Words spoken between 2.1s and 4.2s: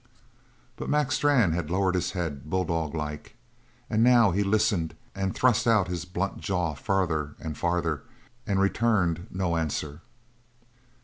head, bulldog like, and